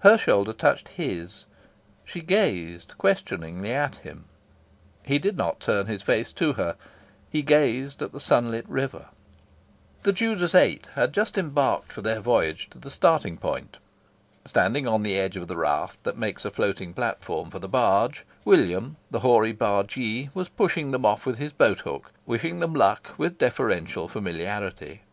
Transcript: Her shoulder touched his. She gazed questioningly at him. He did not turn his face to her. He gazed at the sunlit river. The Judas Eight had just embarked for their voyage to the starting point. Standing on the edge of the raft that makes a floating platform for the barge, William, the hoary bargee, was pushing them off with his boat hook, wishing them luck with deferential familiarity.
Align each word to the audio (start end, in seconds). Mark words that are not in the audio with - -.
Her 0.00 0.18
shoulder 0.18 0.52
touched 0.52 0.88
his. 0.88 1.46
She 2.04 2.20
gazed 2.20 2.98
questioningly 2.98 3.72
at 3.72 3.96
him. 3.96 4.26
He 5.04 5.18
did 5.18 5.38
not 5.38 5.58
turn 5.58 5.86
his 5.86 6.02
face 6.02 6.34
to 6.34 6.52
her. 6.52 6.76
He 7.30 7.40
gazed 7.40 8.02
at 8.02 8.12
the 8.12 8.20
sunlit 8.20 8.68
river. 8.68 9.06
The 10.02 10.12
Judas 10.12 10.54
Eight 10.54 10.88
had 10.96 11.14
just 11.14 11.38
embarked 11.38 11.94
for 11.94 12.02
their 12.02 12.20
voyage 12.20 12.68
to 12.72 12.78
the 12.78 12.90
starting 12.90 13.38
point. 13.38 13.78
Standing 14.44 14.86
on 14.86 15.02
the 15.02 15.18
edge 15.18 15.38
of 15.38 15.48
the 15.48 15.56
raft 15.56 16.04
that 16.04 16.18
makes 16.18 16.44
a 16.44 16.50
floating 16.50 16.92
platform 16.92 17.48
for 17.48 17.58
the 17.58 17.66
barge, 17.66 18.26
William, 18.44 18.98
the 19.10 19.20
hoary 19.20 19.52
bargee, 19.52 20.28
was 20.34 20.50
pushing 20.50 20.90
them 20.90 21.06
off 21.06 21.24
with 21.24 21.38
his 21.38 21.54
boat 21.54 21.78
hook, 21.80 22.12
wishing 22.26 22.58
them 22.58 22.74
luck 22.74 23.14
with 23.16 23.38
deferential 23.38 24.08
familiarity. 24.08 25.04